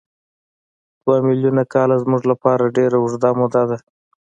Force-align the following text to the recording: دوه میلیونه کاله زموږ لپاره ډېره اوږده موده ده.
دوه 1.03 1.17
میلیونه 1.27 1.63
کاله 1.73 1.95
زموږ 2.03 2.21
لپاره 2.31 2.73
ډېره 2.77 2.97
اوږده 2.99 3.29
موده 3.39 3.63
ده. 3.69 3.77